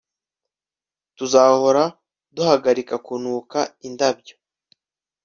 tuzahora 1.17 1.83
duhagarika 2.35 2.95
kunuka 3.05 3.59
indabyo 3.87 4.35